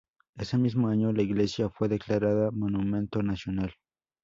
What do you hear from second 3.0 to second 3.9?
Nacional.